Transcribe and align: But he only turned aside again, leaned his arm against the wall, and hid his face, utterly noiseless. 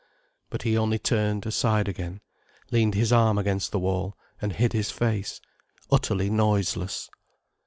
But 0.49 0.63
he 0.63 0.75
only 0.79 0.97
turned 0.97 1.45
aside 1.45 1.87
again, 1.87 2.21
leaned 2.71 2.95
his 2.95 3.13
arm 3.13 3.37
against 3.37 3.71
the 3.71 3.77
wall, 3.77 4.17
and 4.41 4.51
hid 4.51 4.73
his 4.73 4.89
face, 4.89 5.39
utterly 5.91 6.27
noiseless. 6.27 7.07